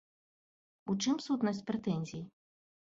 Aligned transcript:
У 0.93 0.97
чым 1.05 1.15
сутнасць 1.27 1.63
прэтэнзій? 1.71 2.23